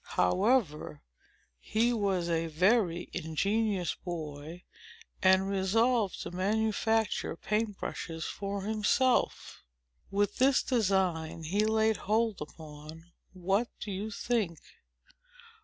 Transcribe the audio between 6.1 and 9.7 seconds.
to manufacture paint brushes for himself.